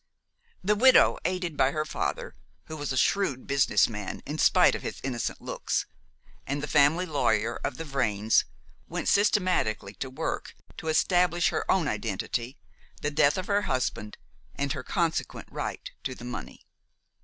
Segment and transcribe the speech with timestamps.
[0.63, 2.33] The widow, aided by her father
[2.65, 5.85] who was a shrewd business man, in spite of his innocent looks
[6.47, 8.43] and the family lawyer of the Vrains,
[8.89, 12.57] went systematically to work to establish her own identity,
[13.03, 14.17] the death of her husband,
[14.55, 16.65] and her consequent right to the money.